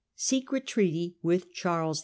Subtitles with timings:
[0.15, 1.99] Secret Treaty with Charles II.